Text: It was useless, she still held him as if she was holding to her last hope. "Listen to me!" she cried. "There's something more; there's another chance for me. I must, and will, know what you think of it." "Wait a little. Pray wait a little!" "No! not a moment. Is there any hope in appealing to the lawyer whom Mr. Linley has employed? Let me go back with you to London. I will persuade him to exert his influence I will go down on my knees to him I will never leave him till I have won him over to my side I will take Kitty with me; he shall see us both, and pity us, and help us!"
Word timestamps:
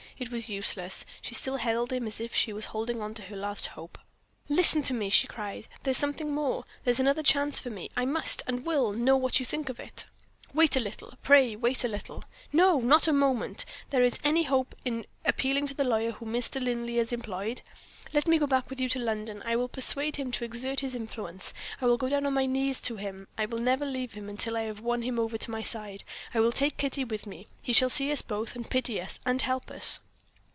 It 0.19 0.29
was 0.29 0.47
useless, 0.47 1.03
she 1.19 1.33
still 1.33 1.57
held 1.57 1.91
him 1.91 2.05
as 2.05 2.19
if 2.21 2.31
she 2.35 2.53
was 2.53 2.65
holding 2.65 3.13
to 3.15 3.21
her 3.23 3.35
last 3.35 3.65
hope. 3.65 3.97
"Listen 4.49 4.83
to 4.83 4.93
me!" 4.93 5.09
she 5.09 5.25
cried. 5.25 5.67
"There's 5.81 5.97
something 5.97 6.31
more; 6.31 6.63
there's 6.83 6.99
another 6.99 7.23
chance 7.23 7.59
for 7.59 7.71
me. 7.71 7.89
I 7.97 8.05
must, 8.05 8.43
and 8.45 8.63
will, 8.63 8.93
know 8.93 9.17
what 9.17 9.39
you 9.39 9.47
think 9.47 9.67
of 9.67 9.79
it." 9.79 10.05
"Wait 10.53 10.75
a 10.75 10.79
little. 10.79 11.15
Pray 11.23 11.55
wait 11.55 11.83
a 11.83 11.87
little!" 11.87 12.23
"No! 12.53 12.79
not 12.81 13.07
a 13.07 13.13
moment. 13.13 13.65
Is 13.89 13.89
there 13.89 14.11
any 14.23 14.43
hope 14.43 14.75
in 14.85 15.07
appealing 15.25 15.65
to 15.67 15.73
the 15.73 15.83
lawyer 15.83 16.11
whom 16.11 16.33
Mr. 16.33 16.61
Linley 16.61 16.97
has 16.97 17.11
employed? 17.11 17.63
Let 18.13 18.27
me 18.27 18.37
go 18.37 18.45
back 18.45 18.69
with 18.69 18.79
you 18.79 18.89
to 18.89 18.99
London. 18.99 19.41
I 19.43 19.55
will 19.55 19.69
persuade 19.69 20.17
him 20.17 20.31
to 20.33 20.45
exert 20.45 20.81
his 20.81 20.93
influence 20.93 21.51
I 21.81 21.87
will 21.87 21.97
go 21.97 22.09
down 22.09 22.27
on 22.27 22.33
my 22.35 22.45
knees 22.45 22.79
to 22.81 22.97
him 22.97 23.27
I 23.39 23.47
will 23.47 23.57
never 23.57 23.87
leave 23.87 24.13
him 24.13 24.37
till 24.37 24.55
I 24.55 24.63
have 24.65 24.81
won 24.81 25.01
him 25.01 25.17
over 25.17 25.39
to 25.39 25.49
my 25.51 25.63
side 25.63 26.03
I 26.31 26.39
will 26.39 26.51
take 26.51 26.77
Kitty 26.77 27.05
with 27.05 27.25
me; 27.25 27.47
he 27.63 27.73
shall 27.73 27.89
see 27.89 28.11
us 28.11 28.21
both, 28.21 28.55
and 28.55 28.69
pity 28.69 29.01
us, 29.01 29.19
and 29.25 29.41
help 29.41 29.71
us!" 29.71 29.99